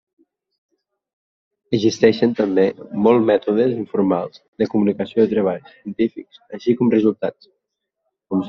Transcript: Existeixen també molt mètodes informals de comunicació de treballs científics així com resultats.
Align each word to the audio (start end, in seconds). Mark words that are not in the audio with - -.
Existeixen 1.77 2.33
també 2.39 2.63
molt 3.07 3.27
mètodes 3.29 3.75
informals 3.83 4.41
de 4.63 4.69
comunicació 4.75 5.27
de 5.27 5.31
treballs 5.35 5.71
científics 5.77 6.45
així 6.61 6.77
com 6.81 6.95
resultats. 6.99 7.53